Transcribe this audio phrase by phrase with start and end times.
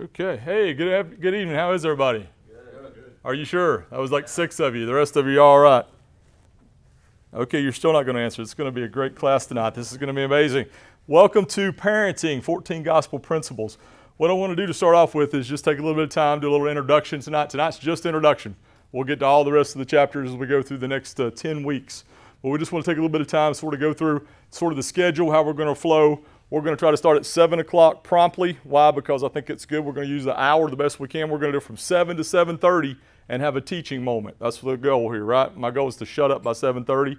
[0.00, 0.36] Okay.
[0.36, 1.56] Hey, good, good evening.
[1.56, 2.28] How is everybody?
[2.48, 3.16] Good.
[3.24, 3.84] Are you sure?
[3.90, 4.86] That was like six of you.
[4.86, 5.84] The rest of you, all right?
[7.34, 8.40] Okay, you're still not going to answer.
[8.40, 9.74] It's going to be a great class tonight.
[9.74, 10.66] This is going to be amazing.
[11.08, 13.76] Welcome to Parenting 14 Gospel Principles.
[14.18, 16.04] What I want to do to start off with is just take a little bit
[16.04, 17.50] of time, do a little introduction tonight.
[17.50, 18.54] Tonight's just introduction.
[18.92, 21.18] We'll get to all the rest of the chapters as we go through the next
[21.18, 22.04] uh, 10 weeks.
[22.40, 24.24] But we just want to take a little bit of time, sort of go through
[24.50, 27.16] sort of the schedule, how we're going to flow, we're going to try to start
[27.16, 28.58] at 7 o'clock promptly.
[28.64, 28.90] Why?
[28.90, 29.84] Because I think it's good.
[29.84, 31.28] We're going to use the hour the best we can.
[31.28, 32.96] We're going to do from 7 to 7.30
[33.28, 34.38] and have a teaching moment.
[34.40, 35.54] That's the goal here, right?
[35.56, 37.18] My goal is to shut up by 7.30.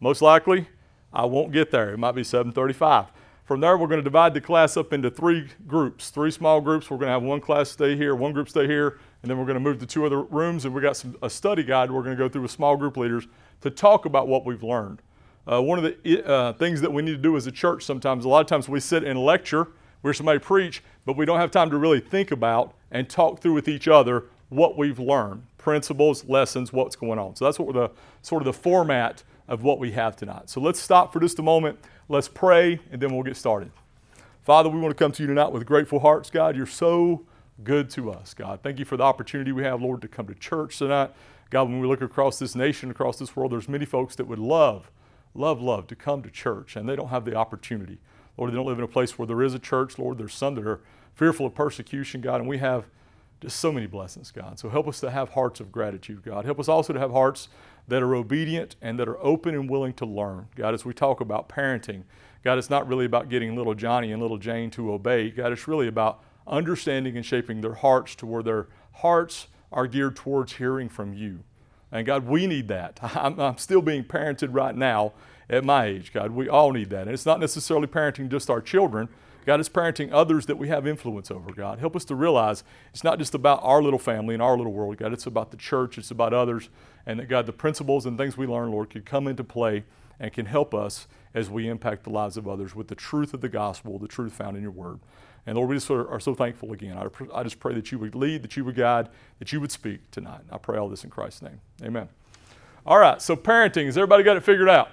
[0.00, 0.66] Most likely,
[1.12, 1.92] I won't get there.
[1.92, 3.08] It might be 7.35.
[3.44, 6.88] From there, we're going to divide the class up into three groups, three small groups.
[6.88, 9.44] We're going to have one class stay here, one group stay here, and then we're
[9.44, 12.02] going to move to two other rooms, and we got some, a study guide we're
[12.04, 13.26] going to go through with small group leaders
[13.60, 15.02] to talk about what we've learned.
[15.50, 18.24] Uh, one of the uh, things that we need to do as a church sometimes,
[18.24, 19.68] a lot of times we sit in lecture
[20.02, 23.54] where somebody preach, but we don't have time to really think about and talk through
[23.54, 27.34] with each other what we've learned, principles, lessons, what's going on.
[27.34, 27.90] So that's what the
[28.22, 30.48] sort of the format of what we have tonight.
[30.48, 31.78] So let's stop for just a moment.
[32.08, 33.72] Let's pray, and then we'll get started.
[34.42, 36.56] Father, we want to come to you tonight with grateful hearts, God.
[36.56, 37.24] You're so
[37.64, 38.60] good to us, God.
[38.62, 41.10] Thank you for the opportunity we have, Lord, to come to church tonight.
[41.50, 44.38] God, when we look across this nation, across this world, there's many folks that would
[44.38, 44.90] love
[45.34, 47.98] love, love to come to church, and they don't have the opportunity.
[48.36, 49.98] Lord, they don't live in a place where there is a church.
[49.98, 50.80] Lord, there's some that are
[51.14, 52.86] fearful of persecution, God, and we have
[53.40, 54.58] just so many blessings, God.
[54.58, 56.44] So help us to have hearts of gratitude, God.
[56.44, 57.48] Help us also to have hearts
[57.88, 60.48] that are obedient and that are open and willing to learn.
[60.56, 62.04] God, as we talk about parenting,
[62.44, 65.30] God, it's not really about getting little Johnny and little Jane to obey.
[65.30, 70.16] God, it's really about understanding and shaping their hearts to where their hearts are geared
[70.16, 71.40] towards hearing from you.
[71.92, 72.98] And God, we need that.
[73.02, 75.12] I'm, I'm, still being parented right now
[75.48, 76.30] at my age, God.
[76.30, 77.02] We all need that.
[77.02, 79.08] And it's not necessarily parenting just our children.
[79.46, 81.78] God, is parenting others that we have influence over, God.
[81.78, 82.62] Help us to realize
[82.92, 85.12] it's not just about our little family and our little world, God.
[85.12, 86.68] It's about the church, it's about others.
[87.06, 89.84] And that, God, the principles and things we learn, Lord, could come into play
[90.20, 93.40] and can help us as we impact the lives of others with the truth of
[93.40, 95.00] the gospel, the truth found in your word.
[95.46, 96.96] And Lord, we just are so thankful again.
[96.96, 99.08] I, I just pray that you would lead, that you would guide,
[99.38, 100.42] that you would speak tonight.
[100.50, 101.60] I pray all this in Christ's name.
[101.82, 102.08] Amen.
[102.86, 104.90] All right, so parenting, has everybody got it figured out?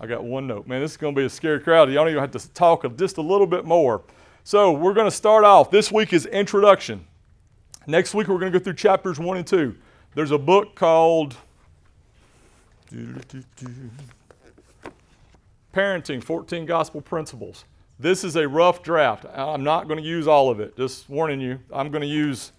[0.00, 0.66] I got one note.
[0.66, 1.88] Man, this is going to be a scary crowd.
[1.88, 4.02] Y'all don't even have to talk just a little bit more.
[4.42, 5.70] So, we're going to start off.
[5.70, 7.06] This week is introduction.
[7.86, 9.76] Next week, we're going to go through chapters one and two.
[10.14, 11.36] There's a book called
[15.74, 17.64] Parenting 14 Gospel Principles.
[17.98, 19.24] This is a rough draft.
[19.34, 21.58] I'm not going to use all of it, just warning you.
[21.72, 22.52] I'm going to use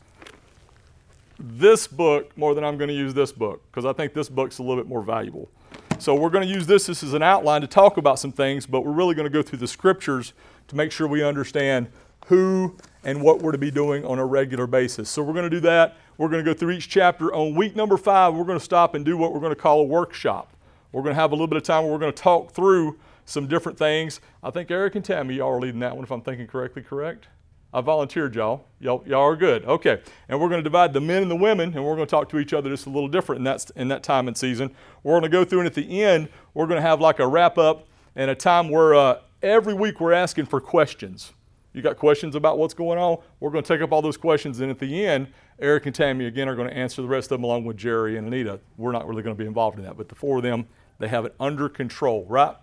[1.40, 4.58] this book more than I'm going to use this book because I think this book's
[4.58, 5.50] a little bit more valuable.
[5.98, 8.66] So we're going to use this, this as an outline to talk about some things,
[8.66, 10.34] but we're really going to go through the scriptures
[10.68, 11.88] to make sure we understand
[12.26, 15.09] who and what we're to be doing on a regular basis.
[15.09, 15.96] So we're going to do that.
[16.18, 17.34] We're going to go through each chapter.
[17.34, 19.80] On week number five, we're going to stop and do what we're going to call
[19.80, 20.52] a workshop.
[20.95, 22.97] We're going to have a little bit of time where we're going to talk through
[23.25, 24.22] some different things.
[24.41, 27.28] I think Eric and Tammy, y'all are leading that one, if I'm thinking correctly, correct?
[27.73, 28.67] I volunteered y'all.
[28.79, 29.66] Y'all, y'all are good.
[29.66, 30.00] Okay.
[30.29, 32.29] And we're going to divide the men and the women, and we're going to talk
[32.29, 34.73] to each other just a little different in that, in that time and season.
[35.03, 37.28] We're going to go through, and at the end, we're going to have like a
[37.28, 41.34] wrap up and a time where uh, every week we're asking for questions.
[41.73, 43.17] You got questions about what's going on?
[43.41, 45.28] We're going to take up all those questions, and at the end,
[45.59, 48.17] Eric and Tammy again are going to answer the rest of them along with Jerry
[48.17, 48.61] and Anita.
[48.78, 50.67] We're not really going to be involved in that, but the four of them,
[51.00, 52.56] they have it under control, right?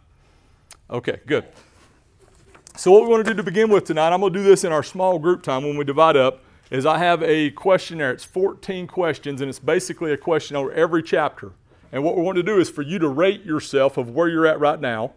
[0.91, 1.47] Okay, good.
[2.76, 4.65] So, what we want to do to begin with tonight, I'm going to do this
[4.65, 8.12] in our small group time when we divide up, is I have a questionnaire.
[8.12, 11.53] It's 14 questions, and it's basically a question over every chapter.
[11.92, 14.47] And what we want to do is for you to rate yourself of where you're
[14.47, 15.12] at right now,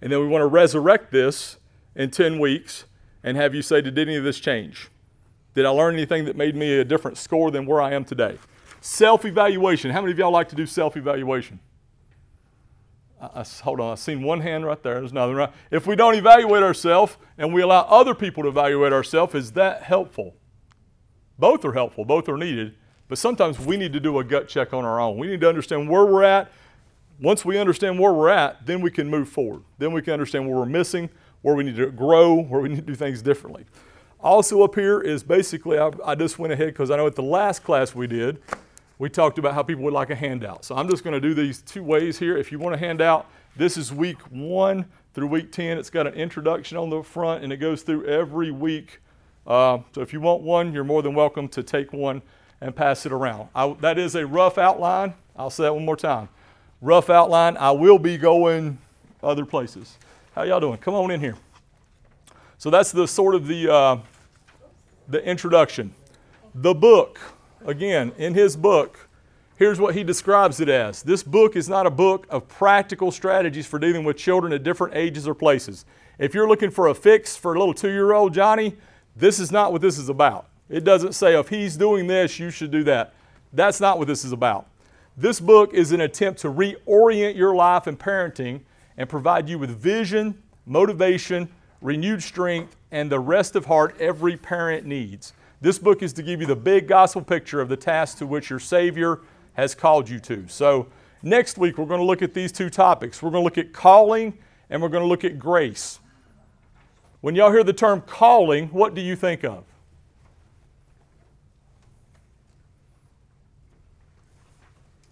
[0.00, 1.58] and then we want to resurrect this
[1.94, 2.84] in 10 weeks
[3.24, 4.90] and have you say, Did any of this change?
[5.54, 8.38] Did I learn anything that made me a different score than where I am today?
[8.80, 9.90] Self evaluation.
[9.90, 11.58] How many of y'all like to do self evaluation?
[13.34, 14.94] I, hold on, I've seen one hand right there.
[14.94, 15.52] There's another right.
[15.70, 19.82] If we don't evaluate ourselves and we allow other people to evaluate ourselves, is that
[19.82, 20.34] helpful?
[21.38, 22.74] Both are helpful, both are needed,
[23.08, 25.18] but sometimes we need to do a gut check on our own.
[25.18, 26.50] We need to understand where we're at.
[27.20, 29.62] Once we understand where we're at, then we can move forward.
[29.78, 31.10] Then we can understand where we're missing,
[31.42, 33.64] where we need to grow, where we need to do things differently.
[34.20, 37.22] Also, up here is basically, I, I just went ahead because I know at the
[37.22, 38.40] last class we did,
[38.98, 40.64] we talked about how people would like a handout.
[40.64, 42.36] So I'm just going to do these two ways here.
[42.36, 45.78] If you want a handout, this is week one through week 10.
[45.78, 49.00] It's got an introduction on the front and it goes through every week.
[49.46, 52.22] Uh, so if you want one, you're more than welcome to take one
[52.60, 53.48] and pass it around.
[53.54, 55.14] I, that is a rough outline.
[55.36, 56.28] I'll say that one more time.
[56.80, 57.56] Rough outline.
[57.56, 58.78] I will be going
[59.22, 59.98] other places.
[60.34, 60.78] How y'all doing?
[60.78, 61.36] Come on in here.
[62.58, 63.96] So that's the sort of the, uh,
[65.08, 65.94] the introduction.
[66.54, 67.20] The book,
[67.64, 69.08] again, in his book,
[69.56, 71.02] here's what he describes it as.
[71.02, 74.94] This book is not a book of practical strategies for dealing with children at different
[74.94, 75.84] ages or places.
[76.18, 78.76] If you're looking for a fix for a little two year old Johnny,
[79.16, 80.48] this is not what this is about.
[80.68, 83.14] It doesn't say if he's doing this, you should do that.
[83.52, 84.66] That's not what this is about.
[85.16, 88.60] This book is an attempt to reorient your life and parenting
[88.96, 91.48] and provide you with vision, motivation,
[91.80, 95.32] renewed strength, and the rest of heart every parent needs.
[95.64, 98.50] This book is to give you the big gospel picture of the task to which
[98.50, 99.20] your Savior
[99.54, 100.46] has called you to.
[100.46, 100.88] So,
[101.22, 103.22] next week we're going to look at these two topics.
[103.22, 104.36] We're going to look at calling
[104.68, 106.00] and we're going to look at grace.
[107.22, 109.64] When y'all hear the term calling, what do you think of?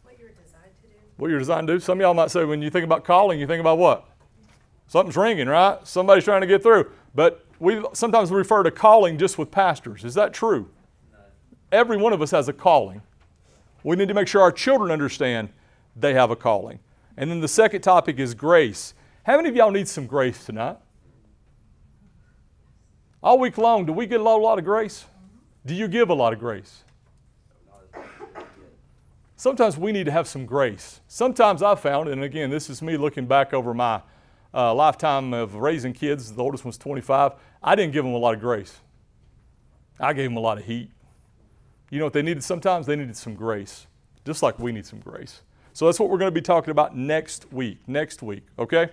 [0.02, 0.94] What you're designed to do.
[1.16, 1.80] What you're designed to do.
[1.80, 4.06] Some of y'all might say when you think about calling, you think about what?
[4.86, 5.78] Something's ringing, right?
[5.88, 6.90] Somebody's trying to get through.
[7.14, 10.04] But we sometimes refer to calling just with pastors.
[10.04, 10.68] Is that true?
[11.70, 13.02] Every one of us has a calling.
[13.84, 15.48] We need to make sure our children understand
[15.94, 16.80] they have a calling.
[17.16, 18.94] And then the second topic is grace.
[19.22, 20.76] How many of y'all need some grace tonight?
[23.22, 25.04] All week long, do we get a lot, a lot of grace?
[25.64, 26.82] Do you give a lot of grace?
[29.36, 31.00] Sometimes we need to have some grace.
[31.06, 34.02] Sometimes I've found, and again, this is me looking back over my
[34.54, 37.32] uh, lifetime of raising kids, the oldest one's 25,
[37.62, 38.80] I didn't give them a lot of grace.
[39.98, 40.90] I gave them a lot of heat.
[41.90, 42.86] You know what they needed sometimes?
[42.86, 43.86] They needed some grace,
[44.24, 45.42] just like we need some grace.
[45.72, 47.78] So that's what we're going to be talking about next week.
[47.86, 48.88] Next week, okay?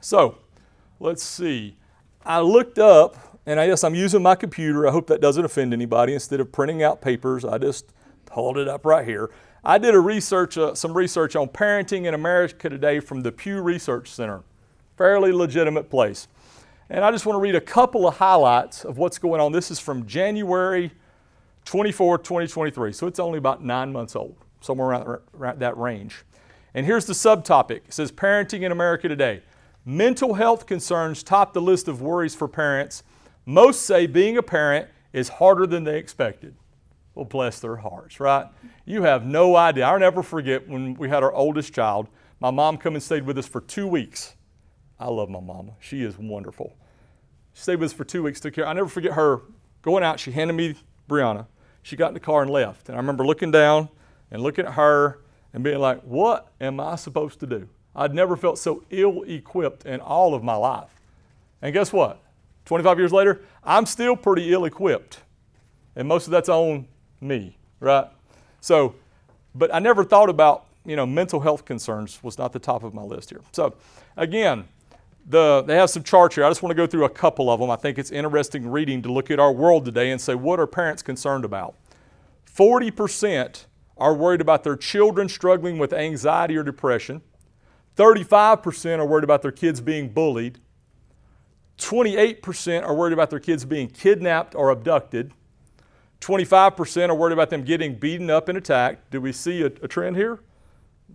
[0.00, 0.38] So
[0.98, 1.76] let's see.
[2.24, 4.86] I looked up, and I guess I'm using my computer.
[4.86, 6.14] I hope that doesn't offend anybody.
[6.14, 7.92] Instead of printing out papers, I just
[8.26, 9.30] pulled it up right here.
[9.64, 13.60] I did a research, uh, some research on parenting in America today from the Pew
[13.60, 14.42] Research Center.
[14.96, 16.28] Fairly legitimate place.
[16.88, 19.52] And I just want to read a couple of highlights of what's going on.
[19.52, 20.90] This is from January
[21.66, 22.92] 24, 2023.
[22.92, 26.24] So it's only about nine months old, somewhere around, around that range.
[26.72, 29.42] And here's the subtopic it says Parenting in America Today.
[29.84, 33.02] Mental health concerns top the list of worries for parents.
[33.44, 36.54] Most say being a parent is harder than they expected.
[37.24, 38.46] Bless their hearts, right?
[38.84, 39.84] You have no idea.
[39.86, 42.08] I'll never forget when we had our oldest child.
[42.40, 44.34] My mom come and stayed with us for two weeks.
[44.98, 45.72] I love my mama.
[45.80, 46.74] She is wonderful.
[47.52, 48.66] She stayed with us for two weeks, took care.
[48.66, 49.42] I never forget her
[49.82, 50.20] going out.
[50.20, 50.74] She handed me
[51.08, 51.46] Brianna.
[51.82, 52.88] She got in the car and left.
[52.88, 53.88] And I remember looking down
[54.30, 55.20] and looking at her
[55.52, 57.68] and being like, what am I supposed to do?
[57.94, 61.00] I'd never felt so ill equipped in all of my life.
[61.60, 62.22] And guess what?
[62.66, 65.20] 25 years later, I'm still pretty ill equipped.
[65.96, 66.86] And most of that's on
[67.20, 68.06] me, right?
[68.60, 68.94] So,
[69.54, 72.94] but I never thought about, you know, mental health concerns was not the top of
[72.94, 73.40] my list here.
[73.52, 73.74] So,
[74.16, 74.68] again,
[75.26, 76.44] the, they have some charts here.
[76.44, 77.70] I just want to go through a couple of them.
[77.70, 80.66] I think it's interesting reading to look at our world today and say, what are
[80.66, 81.74] parents concerned about?
[82.46, 83.66] 40%
[83.96, 87.22] are worried about their children struggling with anxiety or depression.
[87.96, 90.58] 35% are worried about their kids being bullied.
[91.78, 95.32] 28% are worried about their kids being kidnapped or abducted.
[96.20, 99.10] 25% are worried about them getting beaten up and attacked.
[99.10, 100.40] Do we see a, a trend here?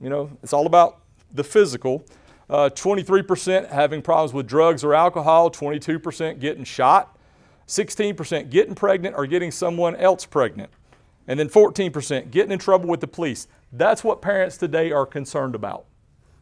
[0.01, 1.01] You know, it's all about
[1.33, 2.05] the physical.
[2.49, 7.17] Uh, 23% having problems with drugs or alcohol, 22% getting shot,
[7.67, 10.69] 16% getting pregnant or getting someone else pregnant,
[11.27, 13.47] and then 14% getting in trouble with the police.
[13.71, 15.85] That's what parents today are concerned about.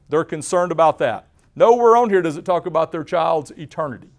[0.09, 1.27] They're concerned about that.
[1.55, 4.09] Nowhere on here does it talk about their child's eternity.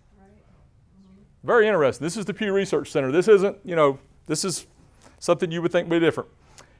[1.42, 2.04] Very interesting.
[2.04, 3.12] This is the Pew Research Center.
[3.12, 4.66] This isn't, you know, this is
[5.18, 6.28] something you would think would be different.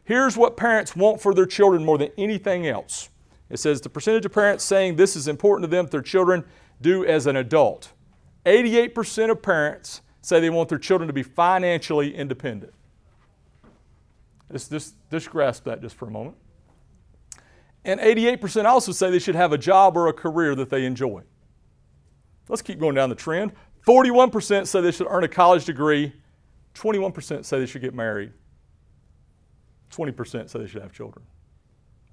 [0.05, 3.09] Here's what parents want for their children more than anything else.
[3.51, 6.45] It says the percentage of parents saying this is important to them, their children
[6.81, 7.93] do as an adult.
[8.45, 12.73] 88% of parents say they want their children to be financially independent.
[14.53, 16.37] Just, just, just grasp that just for a moment.
[17.85, 21.23] And 88% also say they should have a job or a career that they enjoy.
[22.49, 23.53] Let's keep going down the trend.
[23.87, 26.13] 41% say they should earn a college degree.
[26.75, 28.33] 21% say they should get married.
[29.93, 31.25] 20% say they should have children.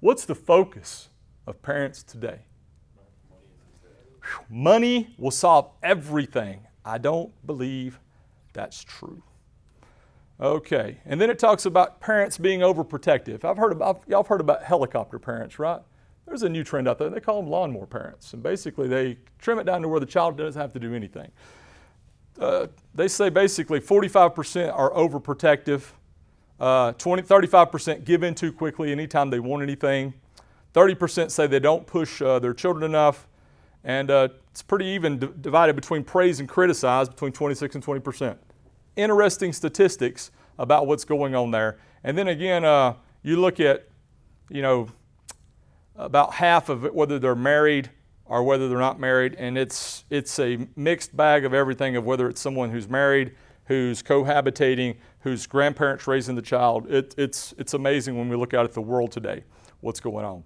[0.00, 1.08] What's the focus
[1.46, 2.40] of parents today?
[4.48, 6.66] Money will solve everything.
[6.84, 7.98] I don't believe
[8.52, 9.22] that's true.
[10.40, 13.44] Okay, and then it talks about parents being overprotective.
[13.44, 15.80] I've heard about y'all heard about helicopter parents, right?
[16.26, 17.10] There's a new trend out there.
[17.10, 20.36] They call them lawnmower parents, and basically they trim it down to where the child
[20.36, 21.30] doesn't have to do anything.
[22.38, 25.82] Uh, they say basically 45% are overprotective,
[26.60, 30.14] uh, 20, 35% give in too quickly anytime they want anything,
[30.74, 33.26] 30% say they don't push uh, their children enough,
[33.84, 38.00] And uh, it's pretty even d- divided between praise and criticize, between 26 and 20
[38.00, 38.38] percent.
[38.96, 41.78] Interesting statistics about what's going on there.
[42.04, 43.88] And then again, uh, you look at,
[44.48, 44.88] you know,
[45.96, 47.90] about half of it, whether they're married
[48.32, 52.30] or whether they're not married, and it's it's a mixed bag of everything of whether
[52.30, 53.34] it's someone who's married,
[53.66, 56.90] who's cohabitating, whose grandparents raising the child.
[56.90, 59.44] It, it's it's amazing when we look out at the world today,
[59.82, 60.44] what's going on.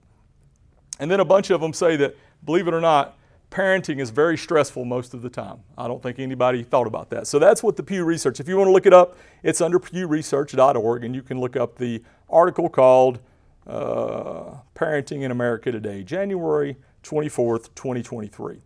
[0.99, 3.17] And then a bunch of them say that, believe it or not,
[3.53, 5.61] parenting is very stressful most of the time.
[5.79, 7.29] I don't think anybody thought about that.
[7.29, 8.41] So that's what the Pew Research.
[8.41, 11.77] If you want to look it up, it's under pewresearch.org, and you can look up
[11.77, 13.21] the article called
[13.65, 18.59] uh, Parenting in America Today, January 24th, 2023.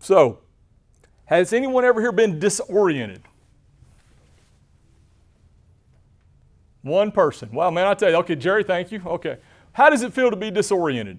[0.00, 0.38] So,
[1.26, 3.22] has anyone ever here been disoriented?
[6.82, 7.50] One person.
[7.52, 8.16] Wow, man, I tell you.
[8.16, 9.02] Okay, Jerry, thank you.
[9.04, 9.38] Okay.
[9.72, 11.18] How does it feel to be disoriented?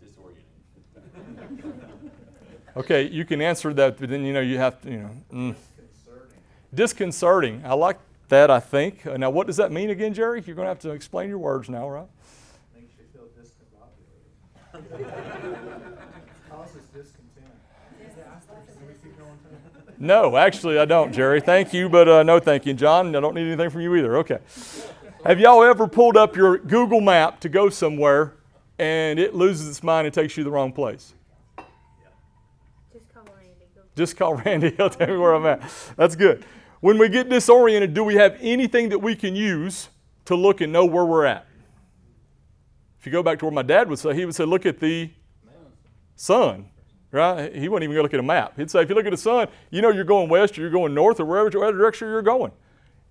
[0.00, 1.80] Disoriented.
[2.76, 5.10] okay, you can answer that, but then you know you have to, you know.
[5.32, 5.54] Mm.
[5.76, 6.38] Disconcerting.
[6.74, 7.62] Disconcerting.
[7.64, 9.04] I like that, I think.
[9.04, 10.42] Now, what does that mean again, Jerry?
[10.46, 12.06] You're going to have to explain your words now, right?
[12.74, 13.82] Makes you feel discombobulated.
[13.82, 14.65] Causes discontent.
[19.98, 21.40] No, actually, I don't, Jerry.
[21.40, 22.74] Thank you, but uh, no thank you.
[22.74, 24.18] John, I don't need anything from you either.
[24.18, 24.38] Okay.
[25.24, 28.34] Have y'all ever pulled up your Google map to go somewhere
[28.78, 31.14] and it loses its mind and takes you the wrong place?
[33.96, 34.70] Just call Randy.
[34.76, 35.62] He'll tell me where I'm at.
[35.96, 36.44] That's good.
[36.80, 39.88] When we get disoriented, do we have anything that we can use
[40.26, 41.46] to look and know where we're at?
[43.06, 44.80] If you go back to where my dad would say, he would say, look at
[44.80, 45.08] the
[46.16, 46.68] sun,
[47.12, 47.54] right?
[47.54, 48.56] He wouldn't even go look at a map.
[48.56, 50.70] He'd say, if you look at the sun, you know you're going west or you're
[50.70, 52.50] going north or wherever direction you're going.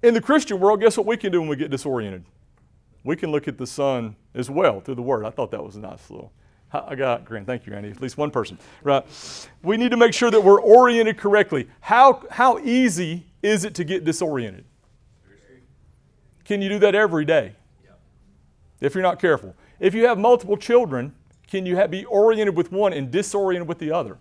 [0.03, 2.25] In the Christian world, guess what we can do when we get disoriented?
[3.05, 5.23] We can look at the sun as well through the Word.
[5.23, 6.33] I thought that was a nice little
[6.73, 7.47] I got Grant.
[7.47, 7.89] Thank you, Andy.
[7.89, 8.59] At least one person.
[8.83, 9.05] Right.
[9.63, 11.69] We need to make sure that we're oriented correctly.
[11.79, 14.65] How, how easy is it to get disoriented?
[16.43, 17.53] Can you do that every day?
[18.81, 19.55] If you're not careful.
[19.79, 21.13] If you have multiple children,
[21.47, 24.17] can you have, be oriented with one and disoriented with the other?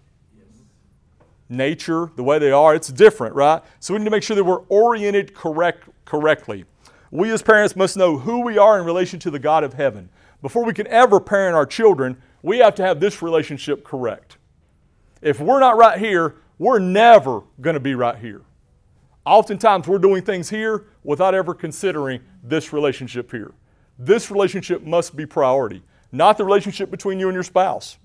[1.49, 3.62] Nature, the way they are, it's different, right?
[3.78, 6.64] So we need to make sure that we're oriented correct, correctly.
[7.11, 10.08] We as parents must know who we are in relation to the God of heaven.
[10.42, 14.37] Before we can ever parent our children, we have to have this relationship correct.
[15.23, 18.42] If we're not right here, we're never going to be right here.
[19.25, 23.52] Oftentimes, we're doing things here without ever considering this relationship here.
[23.99, 27.99] This relationship must be priority, not the relationship between you and your spouse,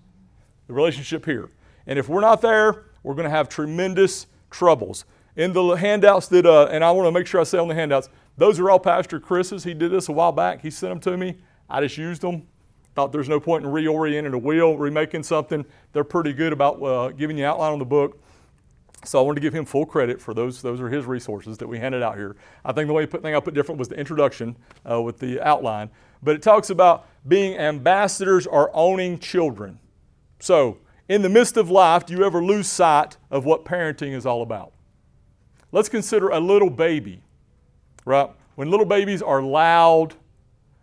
[0.67, 1.49] the relationship here.
[1.87, 5.05] And if we're not there, we're going to have tremendous troubles.
[5.35, 7.75] In the handouts that, uh, and I want to make sure I say on the
[7.75, 9.63] handouts, those are all Pastor Chris's.
[9.63, 10.61] He did this a while back.
[10.61, 11.37] He sent them to me.
[11.69, 12.47] I just used them.
[12.95, 15.65] Thought there's no point in reorienting a wheel, remaking something.
[15.93, 18.21] They're pretty good about uh, giving you outline on the book.
[19.09, 20.61] So I wanted to give him full credit for those.
[20.61, 22.35] Those are his resources that we handed out here.
[22.63, 24.55] I think the way put, thing I put different was the introduction
[24.87, 25.89] uh, with the outline.
[26.21, 29.79] But it talks about being ambassadors or owning children.
[30.39, 34.27] So in the midst of life, do you ever lose sight of what parenting is
[34.27, 34.73] all about?
[35.71, 37.23] Let's consider a little baby,
[38.05, 38.29] right?
[38.53, 40.13] When little babies are loud,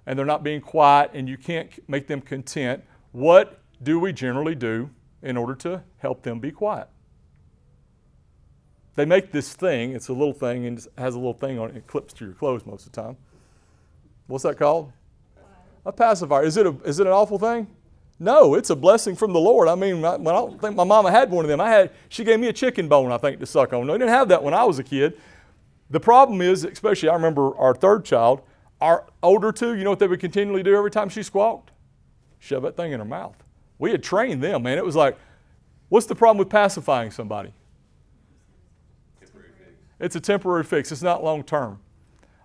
[0.04, 4.56] and they're not being quiet and you can't make them content, what do we generally
[4.56, 4.90] do
[5.22, 6.88] in order to help them be quiet?
[8.96, 11.76] They make this thing, it's a little thing and has a little thing on it,
[11.76, 13.16] it clips to your clothes most of the time.
[14.26, 14.90] What's that called?
[15.84, 16.42] A pacifier.
[16.42, 17.68] Is it, a, is it an awful thing?
[18.18, 19.68] No, it's a blessing from the Lord.
[19.68, 21.60] I mean, I, I don't think my mama had one of them.
[21.60, 23.86] I had, she gave me a chicken bone, I think, to suck on.
[23.86, 25.20] No, I didn't have that when I was a kid.
[25.90, 28.40] The problem is, especially I remember our third child,
[28.80, 31.70] our older two, you know what they would continually do every time she squawked?
[32.38, 33.36] Shove that thing in her mouth.
[33.78, 34.78] We had trained them, man.
[34.78, 35.18] It was like,
[35.90, 37.52] what's the problem with pacifying somebody?
[39.98, 41.80] It's a temporary fix, it's not long term.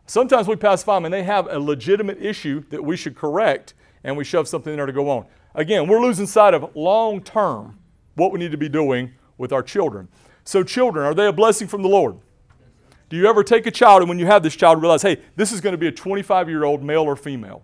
[0.05, 4.17] Sometimes we pacify them and they have a legitimate issue that we should correct and
[4.17, 5.25] we shove something in there to go on.
[5.55, 7.79] Again, we're losing sight of long term
[8.15, 10.07] what we need to be doing with our children.
[10.43, 12.17] So, children, are they a blessing from the Lord?
[13.09, 15.51] Do you ever take a child and when you have this child realize, hey, this
[15.51, 17.63] is going to be a 25 year old male or female?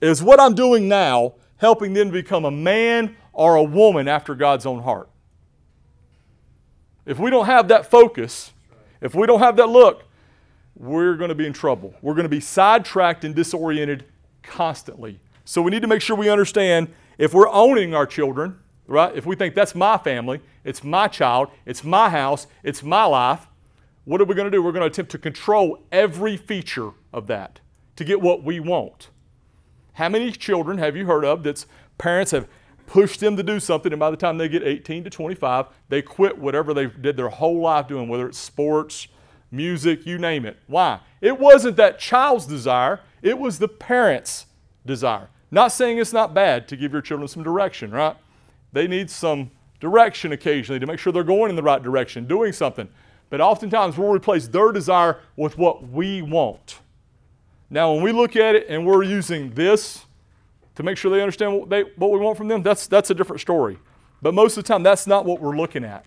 [0.00, 4.66] Is what I'm doing now helping them become a man or a woman after God's
[4.66, 5.08] own heart?
[7.06, 8.52] If we don't have that focus,
[9.00, 10.04] if we don't have that look,
[10.76, 11.94] we're going to be in trouble.
[12.02, 14.04] We're going to be sidetracked and disoriented
[14.42, 15.20] constantly.
[15.44, 19.14] So we need to make sure we understand if we're owning our children, right?
[19.14, 23.46] If we think that's my family, it's my child, it's my house, it's my life,
[24.04, 24.62] what are we going to do?
[24.62, 27.60] We're going to attempt to control every feature of that
[27.96, 29.08] to get what we want.
[29.94, 32.48] How many children have you heard of that's parents have
[32.86, 36.02] push them to do something, and by the time they get 18 to 25, they
[36.02, 39.08] quit whatever they did their whole life doing, whether it's sports,
[39.50, 40.58] music, you name it.
[40.66, 41.00] Why?
[41.20, 44.46] It wasn't that child's desire, it was the parent's
[44.84, 45.28] desire.
[45.50, 48.16] Not saying it's not bad to give your children some direction, right?
[48.72, 49.50] They need some
[49.80, 52.88] direction occasionally to make sure they're going in the right direction, doing something.
[53.30, 56.80] But oftentimes we'll replace their desire with what we want.
[57.70, 60.04] Now, when we look at it and we're using this
[60.74, 63.14] to make sure they understand what, they, what we want from them, that's, that's a
[63.14, 63.78] different story.
[64.22, 66.06] But most of the time, that's not what we're looking at.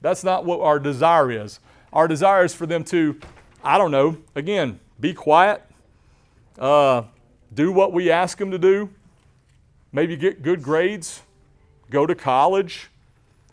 [0.00, 1.60] That's not what our desire is.
[1.92, 3.18] Our desire is for them to,
[3.62, 5.62] I don't know, again, be quiet,
[6.58, 7.02] uh,
[7.52, 8.90] do what we ask them to do,
[9.92, 11.22] maybe get good grades,
[11.90, 12.88] go to college,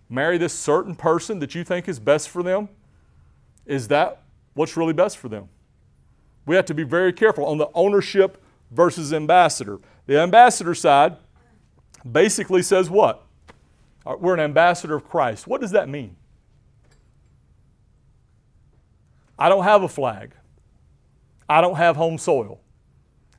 [0.10, 2.70] marry this certain person that you think is best for them.
[3.66, 4.22] Is that
[4.54, 5.50] what's really best for them?
[6.46, 9.80] We have to be very careful on the ownership versus ambassador.
[10.08, 11.18] The ambassador side
[12.10, 13.26] basically says what?
[14.06, 15.48] Uh, we're an ambassador of Christ.
[15.48, 16.16] What does that mean?
[19.38, 20.34] I don't have a flag.
[21.50, 22.62] I don't have home soil.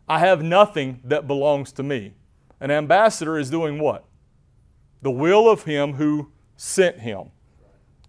[0.08, 2.14] I have nothing that belongs to me.
[2.60, 4.04] An ambassador is doing what?
[5.02, 7.30] The will of him who sent him,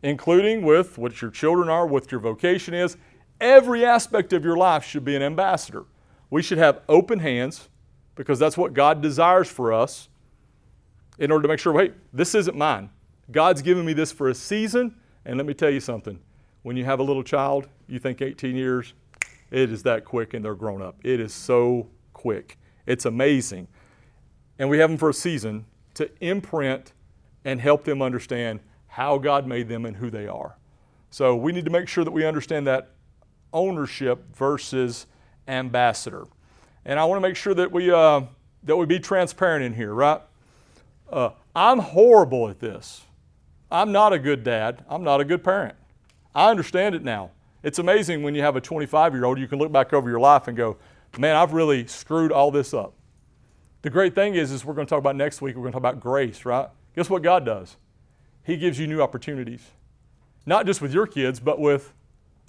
[0.03, 2.97] including with what your children are, what your vocation is.
[3.39, 5.85] Every aspect of your life should be an ambassador.
[6.29, 7.69] We should have open hands
[8.17, 10.09] because that's what God desires for us
[11.17, 12.89] in order to make sure, wait, this isn't mine.
[13.31, 14.95] God's given me this for a season.
[15.25, 16.19] And let me tell you something
[16.63, 18.93] when you have a little child, you think 18 years,
[19.51, 20.97] it is that quick and they're grown up.
[21.03, 22.57] It is so quick.
[22.85, 23.67] It's amazing.
[24.59, 26.93] And we have them for a season to imprint
[27.45, 30.57] and help them understand how God made them and who they are.
[31.09, 32.91] So we need to make sure that we understand that
[33.53, 35.07] ownership versus
[35.47, 36.25] ambassador.
[36.87, 38.21] And I want to make sure that we, uh,
[38.63, 40.21] that we be transparent in here, right?
[41.11, 43.03] Uh, I'm horrible at this.
[43.69, 44.85] I'm not a good dad.
[44.89, 45.75] I'm not a good parent.
[46.33, 47.31] I understand it now.
[47.61, 50.21] It's amazing when you have a 25 year old, you can look back over your
[50.21, 50.77] life and go,
[51.17, 52.93] man, I've really screwed all this up.
[53.81, 55.79] The great thing is, is we're going to talk about next week, we're going to
[55.79, 56.69] talk about grace, right?
[56.95, 57.75] Guess what God does?
[58.43, 59.71] He gives you new opportunities.
[60.45, 61.93] Not just with your kids, but with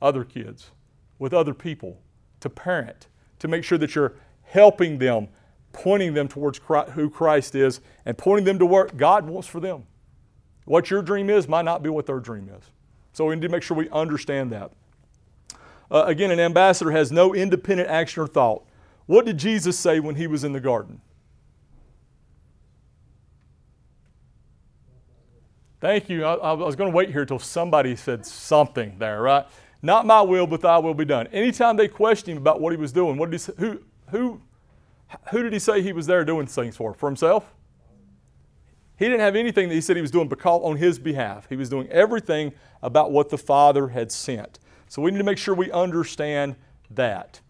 [0.00, 0.70] other kids,
[1.18, 2.00] with other people,
[2.38, 3.08] to parent,
[3.40, 4.14] to make sure that you're
[4.48, 5.28] helping them,
[5.72, 9.60] pointing them towards Christ, who Christ is, and pointing them to what God wants for
[9.60, 9.84] them.
[10.64, 12.64] What your dream is might not be what their dream is.
[13.12, 14.72] So we need to make sure we understand that.
[15.90, 18.64] Uh, again, an ambassador has no independent action or thought.
[19.06, 21.00] What did Jesus say when he was in the garden?
[25.80, 26.24] Thank you.
[26.24, 29.46] I, I was going to wait here until somebody said something there, right?
[29.80, 31.28] Not my will, but thy will be done.
[31.28, 33.52] Anytime they questioned him about what he was doing, what did he say?
[33.58, 33.80] Who,
[34.10, 34.40] who,
[35.30, 36.94] who did he say he was there doing things for?
[36.94, 37.52] For himself?
[38.98, 41.46] He didn't have anything that he said he was doing because on his behalf.
[41.48, 44.58] He was doing everything about what the Father had sent.
[44.88, 46.56] So we need to make sure we understand
[46.90, 47.40] that.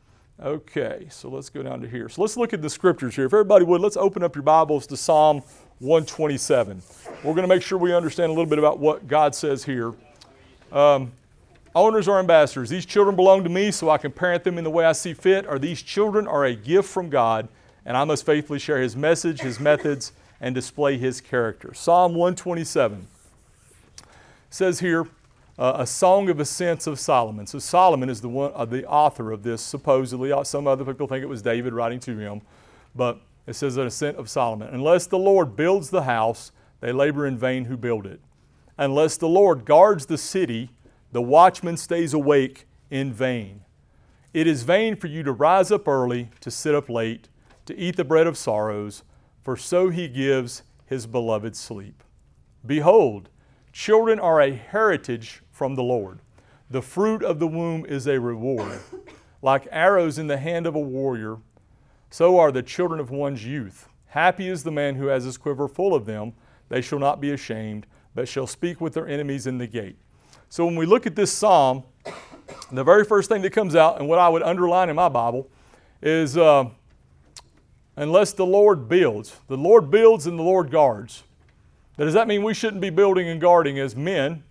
[0.41, 2.09] Okay, so let's go down to here.
[2.09, 3.25] So let's look at the scriptures here.
[3.25, 5.43] If everybody would, let's open up your Bibles to Psalm
[5.79, 6.83] 127.
[7.25, 9.95] We're going to make sure we understand a little bit about what God says here.
[10.71, 11.13] Um,
[11.79, 12.69] owners are ambassadors.
[12.69, 15.15] These children belong to me, so I can parent them in the way I see
[15.15, 17.49] fit, or these children are a gift from God,
[17.85, 21.75] and I must faithfully share His message, His methods, and display His character.
[21.75, 23.07] Psalm 127
[24.51, 25.07] says here,
[25.59, 27.47] uh, a song of ascents of Solomon.
[27.47, 29.61] So Solomon is the one, uh, the author of this.
[29.61, 32.43] Supposedly, uh, some other people think it was David writing to him,
[32.95, 34.69] but it says an ascent of Solomon.
[34.73, 38.21] Unless the Lord builds the house, they labor in vain who build it.
[38.77, 40.71] Unless the Lord guards the city,
[41.13, 43.63] the watchman stays awake in vain.
[44.35, 47.29] It is vain for you to rise up early, to sit up late,
[47.67, 49.03] to eat the bread of sorrows,
[49.43, 52.03] for so he gives his beloved sleep.
[52.65, 53.31] Behold,
[53.73, 56.21] children are a heritage from the Lord.
[56.71, 58.81] The fruit of the womb is a reward.
[59.41, 61.39] Like arrows in the hand of a warrior,
[62.11, 63.89] so are the children of one's youth.
[64.07, 66.33] Happy is the man who has his quiver full of them.
[66.69, 69.99] They shall not be ashamed, but shall speak with their enemies in the gate.
[70.49, 71.85] So when we look at this psalm,
[72.73, 75.51] the very first thing that comes out, and what I would underline in my Bible,
[76.03, 76.69] is uh,
[77.97, 79.37] unless the Lord builds.
[79.49, 81.23] The Lord builds and the Lord guards.
[81.99, 84.45] Now, does that mean we shouldn't be building and guarding as men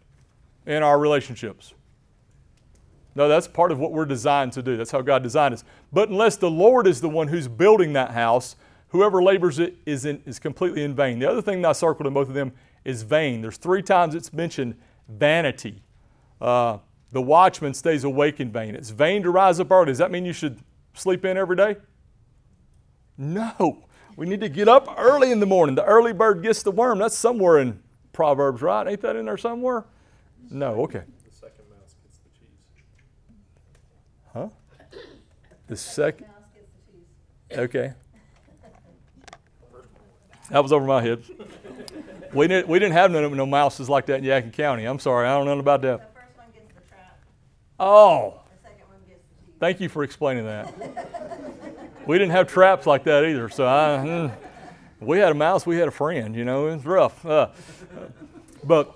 [0.66, 1.74] in our relationships?
[3.16, 4.78] No, that's part of what we're designed to do.
[4.78, 5.64] That's how God designed us.
[5.92, 8.56] But unless the Lord is the one who's building that house,
[8.90, 11.18] whoever labors it is, in, is completely in vain.
[11.18, 12.52] The other thing that I circled in both of them
[12.86, 13.42] is vain.
[13.42, 14.76] There's three times it's mentioned
[15.08, 15.82] vanity.
[16.40, 16.78] Uh,
[17.12, 18.76] the watchman stays awake in vain.
[18.76, 19.88] It's vain to rise up early.
[19.88, 20.60] Does that mean you should
[20.94, 21.78] sleep in every day?
[23.18, 23.84] No.
[24.16, 25.76] We need to get up early in the morning.
[25.76, 27.00] The early bird gets the worm.
[27.00, 27.80] That's somewhere in
[28.14, 28.88] Proverbs, right?
[28.88, 29.86] Ain't that in there somewhere?
[30.50, 31.04] No, okay.
[31.26, 32.58] The second mouse gets the cheese.
[34.34, 34.48] Huh?
[35.68, 36.28] The second.
[36.28, 36.72] Mouse gets
[37.50, 37.60] the cheese.
[37.60, 37.94] Okay.
[40.50, 41.24] That was over my head.
[42.34, 44.86] We didn't, we didn't have no, no mouses like that in Yadkin County.
[44.86, 46.14] I'm sorry, I don't know about The that.
[46.14, 47.20] first one gets the trap,
[47.80, 49.56] Oh, the second one gets the cheese.
[49.60, 50.74] thank you for explaining that.
[52.08, 55.06] We didn't have traps like that either, so I, hmm.
[55.06, 57.26] we had a mouse, we had a friend, you know, it was rough.
[57.26, 57.50] Uh,
[58.64, 58.96] but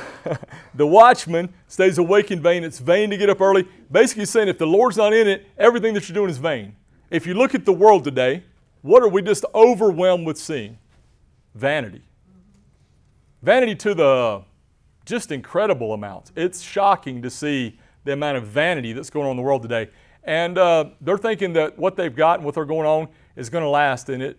[0.74, 2.64] the watchman stays awake in vain.
[2.64, 3.66] It's vain to get up early.
[3.90, 6.76] Basically, saying if the Lord's not in it, everything that you're doing is vain.
[7.10, 8.44] If you look at the world today,
[8.80, 10.78] what are we just overwhelmed with seeing?
[11.54, 12.02] Vanity.
[13.42, 14.42] Vanity to the
[15.12, 16.32] just incredible amounts.
[16.36, 19.90] It's shocking to see the amount of vanity that's going on in the world today.
[20.24, 23.62] And uh, they're thinking that what they've got and what they're going on is going
[23.62, 24.38] to last in it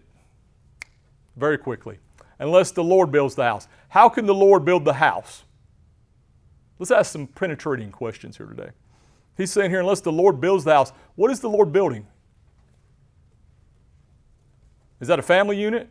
[1.35, 1.99] very quickly,
[2.39, 3.67] unless the Lord builds the house.
[3.89, 5.43] How can the Lord build the house?
[6.79, 8.71] Let's ask some penetrating questions here today.
[9.37, 12.07] He's saying here, unless the Lord builds the house, what is the Lord building?
[14.99, 15.87] Is that a family unit?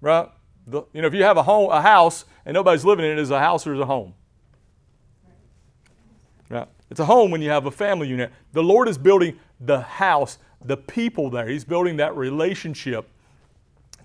[0.00, 0.30] Right?
[0.66, 3.18] The, you know, if you have a home, a house, and nobody's living in it,
[3.18, 4.14] is a house or is a home?
[6.48, 6.66] Right?
[6.90, 8.32] It's a home when you have a family unit.
[8.52, 11.48] The Lord is building the house, the people there.
[11.48, 13.08] He's building that relationship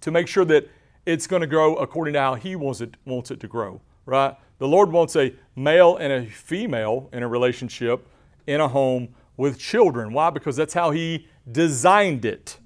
[0.02, 0.69] to make sure that
[1.06, 4.36] it's going to grow according to how He wants it, wants it to grow, right?
[4.60, 8.08] The Lord wants a male and a female in a relationship
[8.45, 10.13] in a home with children.
[10.13, 10.30] Why?
[10.30, 12.58] Because that's how He designed it.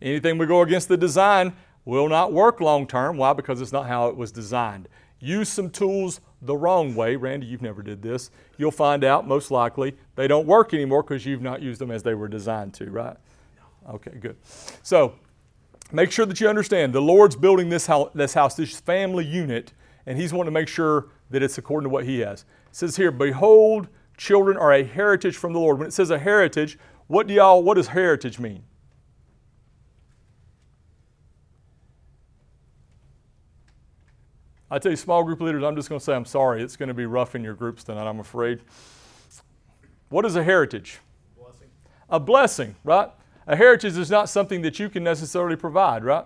[0.00, 1.54] Anything we go against the design
[1.88, 3.16] will not work long term.
[3.16, 3.32] Why?
[3.32, 4.88] Because it's not how it was designed.
[5.20, 7.16] Use some tools the wrong way.
[7.16, 8.30] Randy, you've never did this.
[8.58, 12.02] You'll find out most likely they don't work anymore because you've not used them as
[12.02, 13.16] they were designed to, right?
[13.88, 14.36] Okay, good.
[14.82, 15.14] So
[15.90, 19.72] make sure that you understand the Lord's building this house, this house, this family unit,
[20.04, 22.42] and He's wanting to make sure that it's according to what He has.
[22.42, 26.18] It says here, "Behold, children are a heritage from the Lord." When it says a
[26.18, 27.62] heritage, what do y'all?
[27.62, 28.62] What does heritage mean?
[34.70, 36.62] I tell you, small group leaders, I'm just going to say I'm sorry.
[36.62, 38.06] It's going to be rough in your groups tonight.
[38.06, 38.60] I'm afraid.
[40.10, 40.98] What is a heritage?
[41.38, 41.68] Blessing.
[42.10, 43.10] a blessing, right?
[43.46, 46.24] A heritage is not something that you can necessarily provide, right?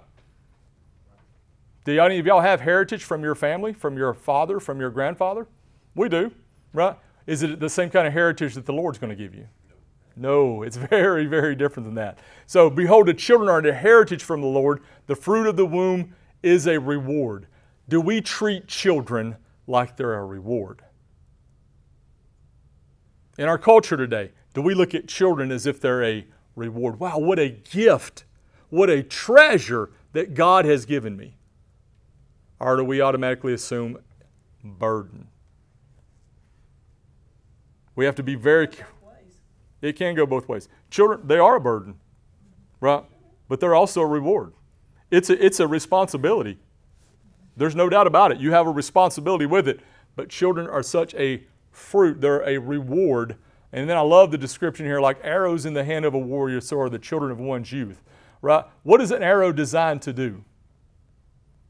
[1.85, 5.47] Do any of y'all have heritage from your family, from your father, from your grandfather?
[5.95, 6.33] We do,
[6.73, 6.97] right?
[7.27, 9.47] Is it the same kind of heritage that the Lord's going to give you?
[10.17, 12.19] No, it's very, very different than that.
[12.47, 14.83] So, behold, the children are the heritage from the Lord.
[15.07, 17.47] The fruit of the womb is a reward.
[17.89, 20.83] Do we treat children like they're a reward?
[23.39, 27.01] In our culture today, do we look at children as if they're a reward?
[27.01, 28.25] Wow, what a gift,
[28.69, 31.37] what a treasure that God has given me.
[32.61, 33.99] Or do we automatically assume
[34.63, 35.29] burden?
[37.97, 39.03] We have to be very careful.
[39.81, 40.69] It can go both ways.
[40.91, 41.97] Children, they are a burden,
[42.81, 43.05] right?
[43.49, 44.53] But they're also a reward.
[45.11, 46.59] It's a, it's a responsibility.
[47.57, 48.39] There's no doubt about it.
[48.39, 49.81] You have a responsibility with it.
[50.17, 53.37] But children are such a fruit, they're a reward.
[53.73, 56.61] And then I love the description here like arrows in the hand of a warrior,
[56.61, 58.03] so are the children of one's youth,
[58.43, 58.65] right?
[58.83, 60.45] What is an arrow designed to do?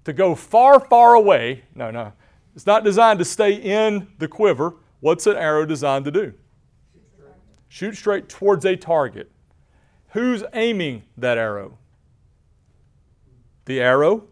[0.05, 1.63] To go far, far away.
[1.77, 2.13] No, no.
[2.57, 4.75] It's not designed to stay in the quiver.
[4.99, 6.35] What's an arrow designed to do?
[7.69, 9.31] Shoot straight towards a target.
[10.09, 11.79] Who's aiming that arrow?
[13.65, 14.25] The arrow?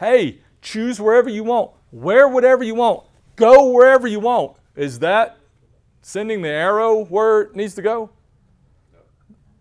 [0.00, 3.04] Hey, choose wherever you want, wear whatever you want,
[3.36, 4.56] go wherever you want.
[4.74, 5.38] Is that
[6.02, 8.10] sending the arrow where it needs to go?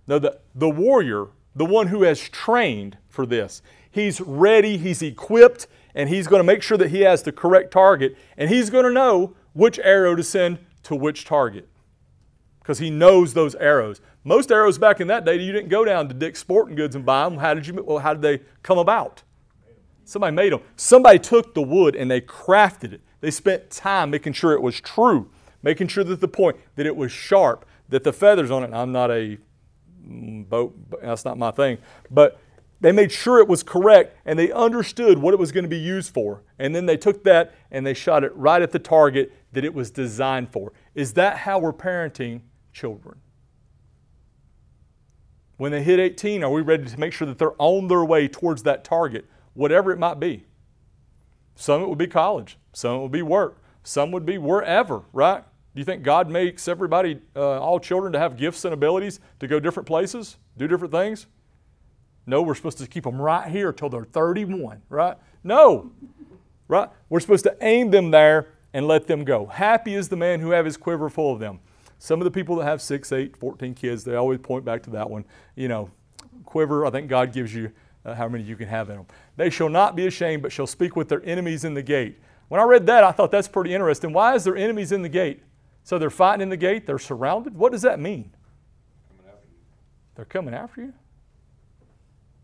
[0.07, 5.67] No, the, the warrior, the one who has trained for this, he's ready, he's equipped,
[5.93, 8.85] and he's going to make sure that he has the correct target, and he's going
[8.85, 11.69] to know which arrow to send to which target
[12.59, 14.01] because he knows those arrows.
[14.23, 17.05] Most arrows back in that day, you didn't go down to Dick's Sporting Goods and
[17.05, 17.37] buy them.
[17.37, 17.83] How did you?
[17.83, 19.21] Well, how did they come about?
[20.05, 20.61] Somebody made them.
[20.75, 23.01] Somebody took the wood and they crafted it.
[23.21, 25.29] They spent time making sure it was true,
[25.63, 28.71] making sure that the point that it was sharp, that the feathers on it.
[28.73, 29.37] I'm not a
[30.03, 30.75] boat.
[31.01, 31.79] That's not my thing.
[32.11, 32.39] But
[32.81, 35.77] they made sure it was correct and they understood what it was going to be
[35.77, 36.43] used for.
[36.59, 39.73] And then they took that and they shot it right at the target that it
[39.73, 40.71] was designed for.
[40.93, 42.41] Is that how we're parenting
[42.73, 43.17] children?
[45.57, 48.27] When they hit 18, are we ready to make sure that they're on their way
[48.27, 50.45] towards that target, whatever it might be?
[51.55, 55.43] Some it would be college, some it would be work, some would be wherever, right?
[55.73, 59.47] Do you think God makes everybody, uh, all children, to have gifts and abilities to
[59.47, 61.27] go different places, do different things?
[62.25, 65.17] No, we're supposed to keep them right here till they're 31, right?
[65.43, 65.91] No,
[66.67, 66.89] right?
[67.09, 69.45] We're supposed to aim them there and let them go.
[69.45, 71.59] Happy is the man who have his quiver full of them.
[71.99, 74.89] Some of the people that have 6, 8, 14 kids, they always point back to
[74.91, 75.25] that one.
[75.55, 75.89] You know,
[76.43, 77.71] quiver, I think God gives you
[78.05, 79.05] uh, how many you can have in them.
[79.35, 82.19] They shall not be ashamed, but shall speak with their enemies in the gate.
[82.47, 84.13] When I read that, I thought that's pretty interesting.
[84.13, 85.41] Why is there enemies in the gate?
[85.83, 87.55] So they're fighting in the gate, they're surrounded.
[87.55, 88.31] What does that mean?
[90.15, 90.93] They're coming after you?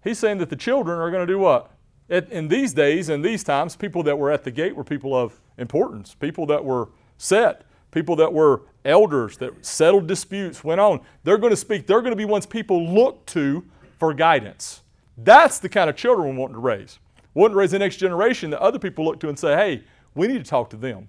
[0.03, 1.71] He's saying that the children are going to do what?
[2.09, 5.39] in these days and these times, people that were at the gate were people of
[5.57, 10.99] importance, people that were set, people that were elders, that settled disputes, went on.
[11.23, 13.63] They're going to speak, they're going to be ones people look to
[13.97, 14.81] for guidance.
[15.23, 16.99] That's the kind of children we want to raise.
[17.33, 19.83] We want to raise the next generation that other people look to and say, hey,
[20.15, 21.07] we need to talk to them.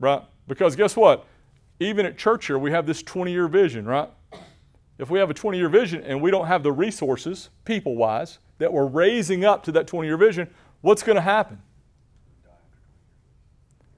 [0.00, 0.22] Right?
[0.48, 1.26] Because guess what?
[1.80, 4.08] Even at church here, we have this 20 year vision, right?
[4.98, 8.38] If we have a 20 year vision and we don't have the resources, people wise,
[8.58, 10.48] that we're raising up to that 20 year vision,
[10.80, 11.60] what's going to happen?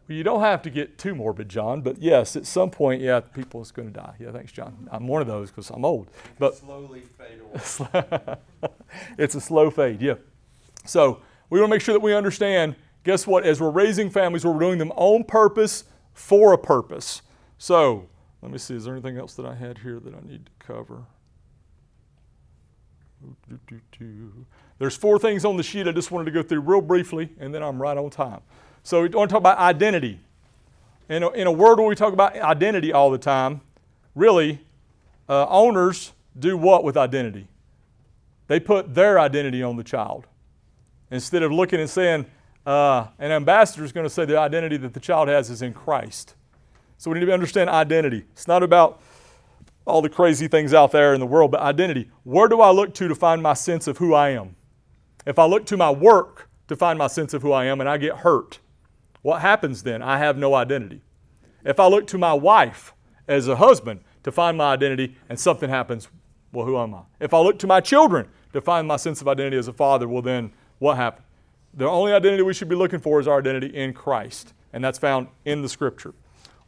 [0.08, 3.20] Well, you don't have to get too morbid, John, but yes, at some point, yeah,
[3.20, 4.14] people is going to die.
[4.20, 4.88] Yeah, thanks, John.
[4.92, 6.10] I'm one of those because I'm old.
[6.38, 8.36] But slowly fade away.
[9.18, 10.14] it's a slow fade, yeah.
[10.84, 12.76] So we want to make sure that we understand.
[13.02, 13.44] Guess what?
[13.44, 17.22] As we're raising families, we're doing them on purpose for a purpose.
[17.58, 18.08] So
[18.42, 18.74] let me see.
[18.74, 21.04] Is there anything else that I had here that I need to cover?
[24.78, 27.52] There's four things on the sheet I just wanted to go through real briefly, and
[27.52, 28.40] then I'm right on time.
[28.86, 30.20] So we want to talk about identity.
[31.08, 33.60] In a, in a world where we talk about identity all the time,
[34.14, 34.60] really,
[35.28, 37.48] uh, owners do what with identity?
[38.46, 40.28] They put their identity on the child.
[41.10, 42.26] Instead of looking and saying,
[42.64, 45.72] uh, an ambassador is going to say the identity that the child has is in
[45.74, 46.36] Christ.
[46.96, 48.24] So we need to understand identity.
[48.34, 49.02] It's not about
[49.84, 52.08] all the crazy things out there in the world, but identity.
[52.22, 54.54] Where do I look to to find my sense of who I am?
[55.26, 57.90] If I look to my work to find my sense of who I am and
[57.90, 58.60] I get hurt,
[59.26, 60.02] what happens then?
[60.02, 61.00] I have no identity.
[61.64, 62.94] If I look to my wife
[63.26, 66.06] as a husband to find my identity and something happens,
[66.52, 67.00] well, who am I?
[67.18, 70.06] If I look to my children to find my sense of identity as a father,
[70.06, 71.24] well, then what happened?
[71.74, 74.96] The only identity we should be looking for is our identity in Christ, and that's
[74.96, 76.14] found in the scripture.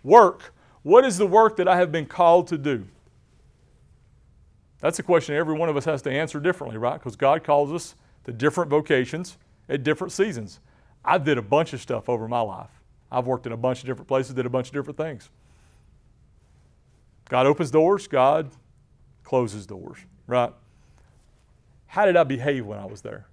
[0.03, 0.53] Work.
[0.83, 2.89] What is the work that I have been called to do?
[4.81, 6.95] That's a question every one of us has to answer differently, right?
[6.95, 7.95] Because God calls us
[8.25, 10.59] to different vocations at different seasons.
[11.09, 12.69] I did a bunch of stuff over my life.
[13.11, 15.31] I've worked in a bunch of different places, did a bunch of different things.
[17.31, 18.51] God opens doors, God
[19.25, 20.53] closes doors, right?
[21.87, 23.27] How did I behave when I was there?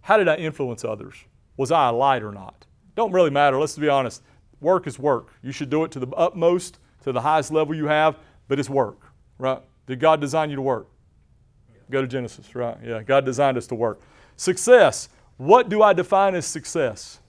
[0.00, 1.14] How did I influence others?
[1.56, 2.66] Was I a light or not?
[2.96, 3.60] Don't really matter.
[3.60, 4.22] Let's be honest.
[4.60, 5.28] Work is work.
[5.40, 8.68] You should do it to the utmost, to the highest level you have, but it's
[8.68, 8.98] work,
[9.38, 9.60] right?
[9.86, 10.88] Did God design you to work?
[11.90, 12.76] Go to Genesis, right?
[12.84, 14.00] Yeah, God designed us to work.
[14.36, 15.08] Success.
[15.36, 17.19] What do I define as success?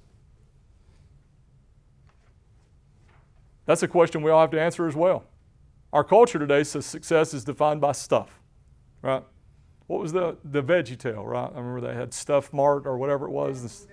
[3.72, 5.24] That's a question we all have to answer as well.
[5.94, 8.42] Our culture today says success is defined by stuff,
[9.02, 9.24] right?
[9.88, 11.50] What was the, the veggie tale, right?
[11.50, 13.88] I remember they had Stuff Mart or whatever it was.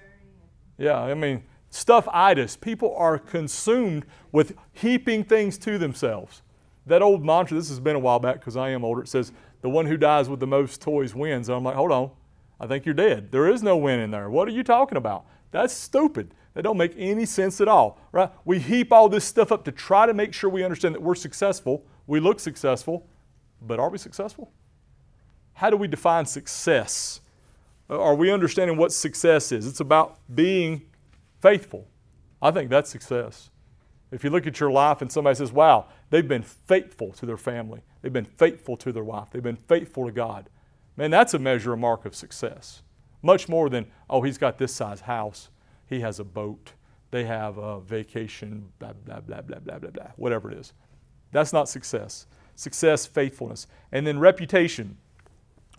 [0.78, 2.56] yeah, I mean, stuff itis.
[2.56, 6.42] People are consumed with heaping things to themselves.
[6.84, 9.30] That old mantra, this has been a while back because I am older, it says,
[9.60, 11.48] the one who dies with the most toys wins.
[11.48, 12.10] And I'm like, hold on,
[12.58, 13.30] I think you're dead.
[13.30, 14.28] There is no win in there.
[14.28, 15.24] What are you talking about?
[15.52, 16.34] That's stupid.
[16.54, 18.30] That don't make any sense at all, right?
[18.44, 21.14] We heap all this stuff up to try to make sure we understand that we're
[21.14, 21.84] successful.
[22.06, 23.06] We look successful,
[23.62, 24.52] but are we successful?
[25.52, 27.20] How do we define success?
[27.90, 29.66] Uh, are we understanding what success is?
[29.66, 30.82] It's about being
[31.40, 31.86] faithful.
[32.40, 33.50] I think that's success.
[34.10, 37.36] If you look at your life and somebody says, wow, they've been faithful to their
[37.36, 40.48] family, they've been faithful to their wife, they've been faithful to God,
[40.96, 42.82] man, that's a measure, a mark of success.
[43.20, 45.50] Much more than, oh, he's got this size house,
[45.88, 46.72] he has a boat,
[47.10, 50.72] they have a vacation, blah, blah, blah, blah, blah, blah, blah, whatever it is.
[51.32, 52.26] That's not success.
[52.54, 53.66] Success, faithfulness.
[53.92, 54.96] And then reputation.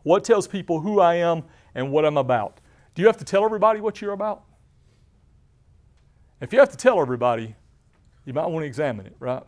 [0.04, 1.44] What tells people who I am
[1.76, 2.62] and what I'm about?
[2.96, 4.44] Do you have to tell everybody what you're about?
[6.42, 7.56] If you have to tell everybody,
[8.26, 9.44] you might want to examine it, right?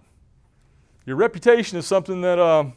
[1.05, 2.73] Your reputation is something that um,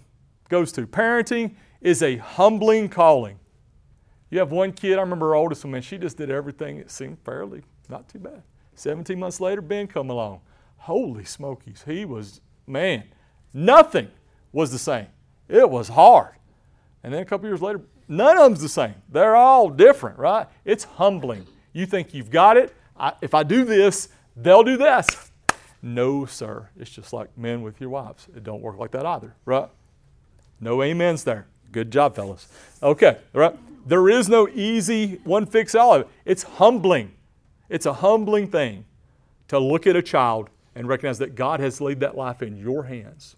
[0.49, 0.87] goes to.
[0.87, 3.39] Parenting is a humbling calling.
[4.31, 6.91] You have one kid, I remember her oldest one, man, she just did everything that
[6.91, 8.43] seemed fairly not too bad.
[8.75, 10.41] 17 months later, Ben come along.
[10.79, 13.05] Holy smokies, he was, man,
[13.53, 14.09] nothing
[14.53, 15.07] was the same.
[15.49, 16.35] It was hard.
[17.03, 18.95] And then a couple years later, none of them's the same.
[19.09, 20.47] They're all different, right?
[20.65, 21.47] It's humbling.
[21.73, 22.75] You think you've got it.
[22.97, 25.07] I, if I do this, they'll do this.
[25.83, 26.71] No, sir.
[26.79, 28.27] It's just like men with your wives.
[28.35, 29.69] It don't work like that either, right?
[30.61, 31.47] No amens there.
[31.73, 32.49] Good job, fellas.
[32.83, 33.55] Okay, right.
[33.87, 36.09] There is no easy one fix all of it.
[36.25, 37.13] It's humbling.
[37.69, 38.85] It's a humbling thing
[39.49, 42.85] to look at a child and recognize that God has laid that life in your
[42.85, 43.37] hands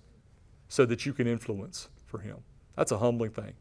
[0.68, 2.36] so that you can influence for Him.
[2.76, 3.52] That's a humbling thing.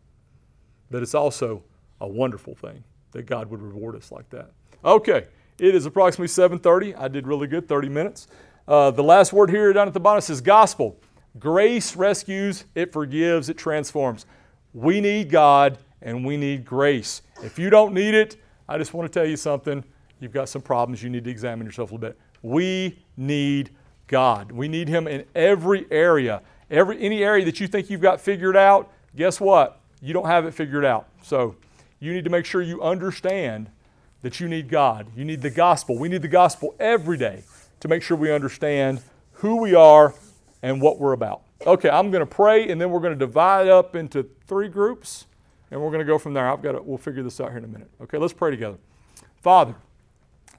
[0.91, 1.63] But it's also
[2.01, 4.51] a wonderful thing that God would reward us like that.
[4.84, 5.25] Okay,
[5.58, 6.95] it is approximately 7:30.
[6.95, 8.28] I did really good, 30 minutes.
[8.67, 10.99] Uh, the last word here down at the bottom says gospel.
[11.39, 14.25] Grace rescues, it forgives, it transforms.
[14.73, 17.21] We need God and we need grace.
[17.43, 19.84] If you don't need it, I just want to tell you something.
[20.19, 21.04] You've got some problems.
[21.04, 22.19] You need to examine yourself a little bit.
[22.41, 23.71] We need
[24.08, 24.51] God.
[24.51, 26.41] We need Him in every area.
[26.69, 29.80] Every, any area that you think you've got figured out, guess what?
[30.01, 31.08] You don't have it figured out.
[31.21, 31.56] So
[31.99, 33.69] you need to make sure you understand
[34.21, 35.08] that you need God.
[35.15, 35.97] You need the gospel.
[35.97, 37.43] We need the gospel every day
[37.80, 39.01] to make sure we understand
[39.34, 40.13] who we are
[40.63, 41.43] and what we're about.
[41.65, 45.25] Okay, I'm going to pray and then we're going to divide up into three groups
[45.71, 46.49] and we're going to go from there.
[46.49, 47.89] I've got to, we'll figure this out here in a minute.
[48.01, 48.78] Okay, let's pray together.
[49.41, 49.75] Father,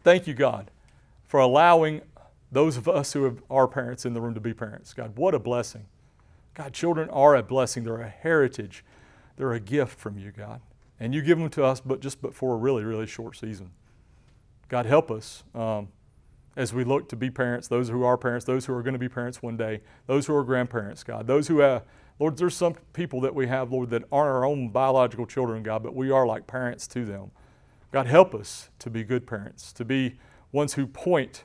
[0.07, 0.71] thank you, God,
[1.27, 2.01] for allowing
[2.53, 4.95] those of us who are parents in the room to be parents.
[4.95, 5.87] God, what a blessing.
[6.55, 7.83] God, children are a blessing.
[7.83, 8.85] They're a heritage.
[9.37, 10.61] They're a gift from you, God.
[11.01, 13.73] And you give them to us, but just but for a really, really short season.
[14.69, 15.89] God, help us um,
[16.55, 19.01] as we look to be parents, those who are parents, those who are going to
[19.01, 21.83] be parents one day, those who are grandparents, God, those who have,
[22.21, 25.83] Lord, there's some people that we have, Lord, that aren't our own biological children, God,
[25.83, 27.33] but we are like parents to them.
[27.93, 30.19] God, help us to be good parents, to be
[30.53, 31.45] ones who point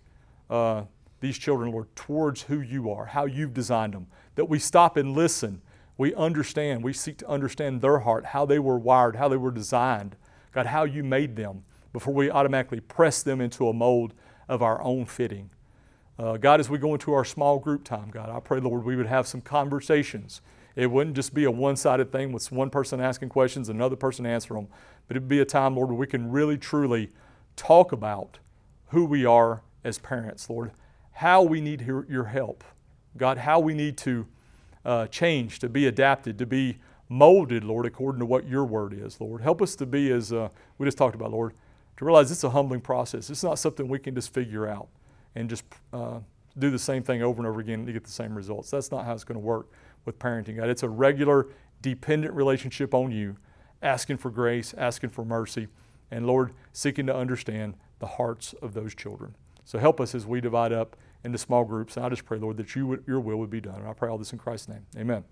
[0.49, 0.83] uh,
[1.19, 5.13] these children, Lord, towards who you are, how you've designed them, that we stop and
[5.13, 5.61] listen.
[5.97, 9.51] We understand, we seek to understand their heart, how they were wired, how they were
[9.51, 10.15] designed,
[10.51, 14.13] God, how you made them before we automatically press them into a mold
[14.49, 15.49] of our own fitting.
[16.17, 18.95] Uh, God, as we go into our small group time, God, I pray, Lord, we
[18.95, 20.41] would have some conversations.
[20.75, 24.25] It wouldn't just be a one sided thing with one person asking questions another person
[24.25, 24.71] answering them,
[25.07, 27.11] but it'd be a time, Lord, where we can really, truly
[27.55, 28.39] talk about
[28.87, 30.71] who we are as parents, Lord,
[31.13, 32.63] how we need your help,
[33.17, 34.25] God, how we need to
[34.85, 36.77] uh, change, to be adapted, to be
[37.09, 39.41] molded, Lord, according to what your word is, Lord.
[39.41, 41.53] Help us to be, as uh, we just talked about, Lord,
[41.97, 43.29] to realize it's a humbling process.
[43.29, 44.87] It's not something we can just figure out
[45.35, 46.19] and just uh,
[46.57, 48.71] do the same thing over and over again to get the same results.
[48.71, 49.67] That's not how it's going to work
[50.05, 50.69] with parenting, God.
[50.69, 51.47] It's a regular,
[51.81, 53.37] dependent relationship on you,
[53.81, 55.67] asking for grace, asking for mercy,
[56.09, 59.35] and Lord, seeking to understand the hearts of those children.
[59.63, 61.95] So help us as we divide up into small groups.
[61.95, 63.75] And I just pray, Lord, that you would, your will would be done.
[63.75, 64.85] And I pray all this in Christ's name.
[64.97, 65.23] Amen.